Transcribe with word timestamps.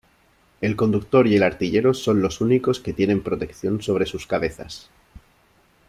El 0.61 0.75
conductor 0.75 1.27
y 1.27 1.35
el 1.35 1.43
artillero 1.43 1.93
son 1.93 2.23
los 2.23 2.41
únicos 2.41 2.79
que 2.79 2.91
tienen 2.91 3.21
protección 3.21 3.83
sobre 3.83 4.07
sus 4.07 4.25
cabezas. 4.25 4.89